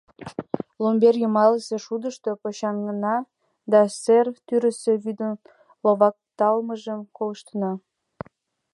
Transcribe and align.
Ломбер 0.83 1.15
йымалсе 1.21 1.75
шудышто 1.85 2.31
почаҥна 2.41 3.15
да 3.71 3.79
сер 4.01 4.25
тӱрысӧ 4.45 4.93
вӱдын 5.03 5.33
ловыкталтмыжым 5.83 6.99
колыштна. 7.17 7.71